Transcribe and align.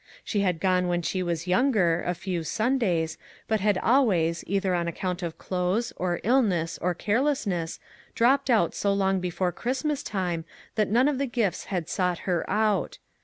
She 0.23 0.39
had 0.39 0.59
gone 0.59 0.87
when 0.87 1.03
she 1.03 1.21
was 1.21 1.45
younger, 1.45 2.01
a 2.01 2.15
few 2.15 2.41
Sundays, 2.43 3.19
but 3.47 3.59
had 3.59 3.77
always, 3.77 4.43
either 4.47 4.73
on 4.73 4.87
account 4.87 5.21
of 5.21 5.37
clothes, 5.37 5.93
or 5.95 6.19
illness, 6.23 6.79
or 6.81 6.95
carelessness, 6.95 7.79
dropped 8.15 8.49
out 8.49 8.73
so 8.73 8.91
long 8.93 9.19
before 9.19 9.51
Christmas 9.51 10.01
time 10.01 10.43
that 10.73 10.89
none 10.89 11.07
of 11.07 11.19
the 11.19 11.27
gifts 11.27 11.65
had 11.65 11.87
sought 11.87 12.17
her 12.25 12.49
out. 12.49 12.97